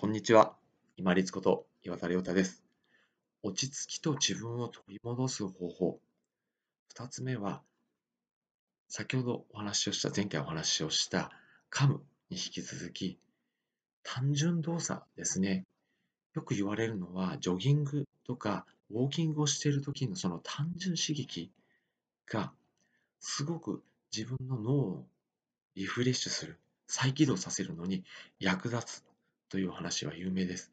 [0.00, 0.54] こんにちは。
[0.96, 2.64] 今立こと岩田亮太です。
[3.42, 6.00] 落ち着きと自分を取り戻す方法。
[6.88, 7.60] 二つ目は、
[8.88, 11.30] 先ほどお話をした、前回お話をした
[11.70, 13.18] 噛むに引き続き、
[14.02, 15.66] 単純動作ですね。
[16.32, 21.52] よく言われるのは、ジョギングとかウォーキングをしている時のその単純刺激
[22.26, 22.54] が、
[23.20, 23.82] すごく
[24.16, 25.06] 自分の脳を
[25.74, 28.02] リフレッシュする、再起動させるのに
[28.38, 29.09] 役立つ
[29.50, 30.72] という話は有名です。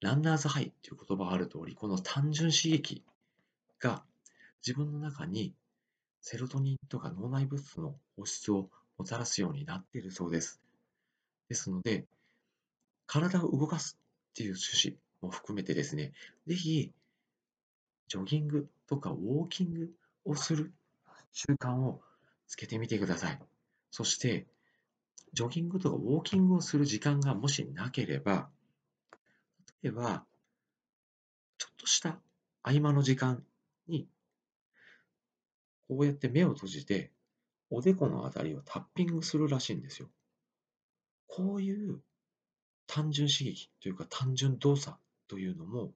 [0.00, 3.02] ランナーズハイという言葉がある通り、この単純刺激
[3.80, 4.04] が
[4.64, 5.54] 自分の中に
[6.20, 10.60] セロトニンとか脳内物質の放出をもたらすようになっているそうです。
[11.48, 12.06] ですので、
[13.06, 13.98] 体を動かす
[14.30, 16.12] っていう趣旨も含めてですね、
[16.46, 16.92] ぜひ、
[18.08, 19.90] ジョギングとかウォーキング
[20.24, 20.72] をする
[21.32, 22.02] 習慣を
[22.46, 23.38] つけてみてください。
[23.90, 24.46] そして、
[25.34, 28.48] ジョギングとかウォーキングをする時間がもしなければ、
[29.82, 30.24] 例えば、
[31.58, 32.20] ちょっとした
[32.62, 33.44] 合間の時間
[33.88, 34.06] に、
[35.88, 37.10] こうやって目を閉じて、
[37.68, 40.08] おでこのあたりをタッピングするらしいんですよ。
[41.26, 42.00] こういう
[42.86, 45.92] 単純刺激というか単純動作というのも、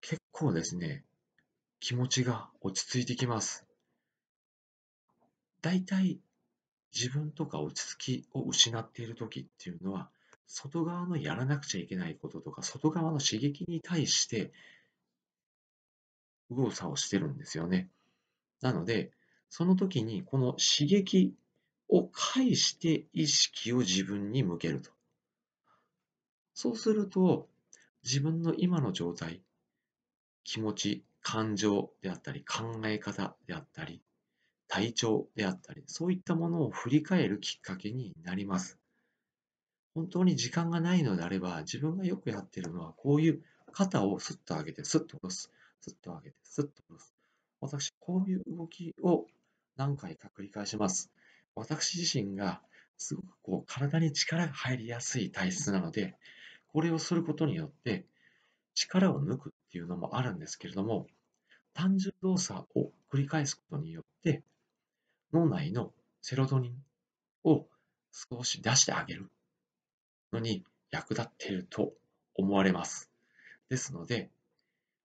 [0.00, 1.04] 結構ですね、
[1.78, 3.66] 気持ちが落ち着いてきます。
[5.60, 6.20] だいたい
[6.94, 10.10] 自分とか落ち着きを失っている時っていうのは、
[10.46, 14.52] 外側のやらなくちゃいけないこととか、外側の刺激に対して
[16.50, 17.88] 右往左往してるんですよね。
[18.60, 19.12] なので、
[19.48, 21.34] その時にこの刺激
[21.88, 24.90] を介して意識を自分に向けると。
[26.54, 27.48] そうすると、
[28.02, 29.40] 自分の今の状態、
[30.44, 34.02] 気持ち、感情であったり、考え方であったり、
[34.70, 38.78] 体調であったり、そういったものを振り返るきっかけになります。
[39.94, 47.12] 本当に時間がないのであれば、自分がよくやってるのは、こういう肩をスッと上げて、スッと下ろす、スッと上げて、スッと下ろす。
[47.60, 49.26] 私、こういう動きを
[49.76, 51.10] 何回か繰り返します。
[51.56, 52.62] 私自身が
[52.96, 56.14] すごくこう体に力が入りやすい体質なので、
[56.68, 58.06] これをすることによって
[58.74, 61.08] 力を抜くっていうのもあるんですけれども、
[61.74, 64.42] 単純動作を繰り返すことによって、
[65.32, 65.92] 脳内の
[66.22, 66.84] セロトニン
[67.44, 67.66] を
[68.12, 69.30] 少し出してあげる
[70.32, 71.92] のに役立っていると
[72.34, 73.10] 思われます。
[73.68, 74.30] ですので、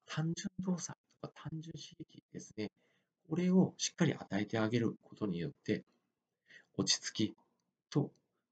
[0.06, 2.70] 単純動作とか単純刺激ですね、
[3.28, 5.84] これをしっかり与えてあげることによって、
[6.76, 7.36] 落ち着き
[7.90, 8.10] と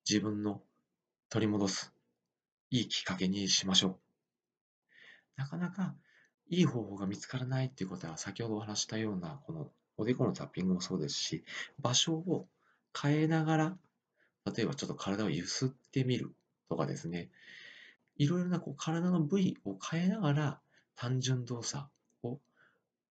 [0.08, 0.62] 自分の
[1.28, 1.92] 取り戻す
[2.70, 3.96] いいきっかけにしましょう。
[5.36, 5.94] なかなか
[6.48, 11.44] いい方法が見つからないっていうことは、先ほどお話したような、このおでこのタッピングもそうですし、
[11.80, 12.46] 場所を
[13.00, 13.78] 変えながら、
[14.54, 16.34] 例えばちょっと体を揺すってみる
[16.68, 17.30] とかですね、
[18.16, 20.60] いろいろなこう体の部位を変えながら
[20.96, 21.84] 単純動作
[22.22, 22.38] を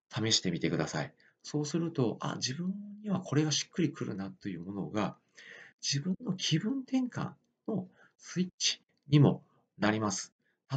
[0.09, 1.13] 試してみてください。
[1.44, 5.18] そうすると、あ、自分にはこれがしっくりくるなというものが、
[5.81, 7.31] 自分の気分転換
[7.68, 7.88] の
[8.18, 9.44] スイッチにも
[9.78, 10.34] なります。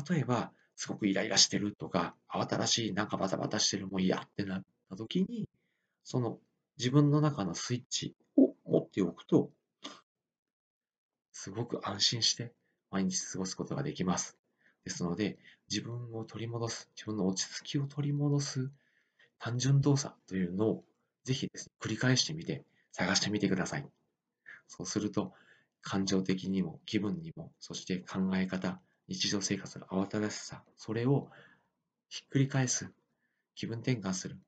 [0.08, 5.48] 例えば、すごくイライラしてるとか、慌ただしい、なんかバタバタしてる、もう嫌ってなった時に、
[6.04, 6.38] その
[6.78, 9.50] 自分の中のスイッチを持っておくと、
[11.32, 12.52] すごく安心して
[12.90, 14.38] 毎日過ごすことができます。
[14.84, 15.38] ですので、
[15.70, 18.70] 自分を取り戻す、自分の落ち着きを取り戻す
[19.38, 20.84] 単純動作というのを
[21.24, 23.88] ぜひですね、繰り返してみて、探してみてください。
[24.66, 25.32] そうすると、
[25.82, 31.28] 感情的にも気分にも、そして考え方、日常生活の慌ただしさ、それを
[32.08, 32.92] ひっくり返す、
[33.54, 34.38] 気分転換する、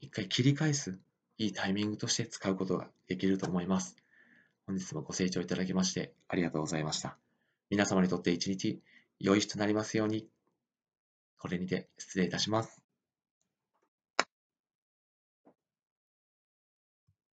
[0.00, 0.98] 一回切り返す、
[1.38, 3.96] いいタイミングとして使うことができると思います。
[4.66, 7.16] 本日もご清聴いただきましてありがとうございました。
[7.70, 8.80] 皆様にとって一日
[9.18, 10.28] 良い日となりますように。
[11.38, 12.87] これにて失礼いたします。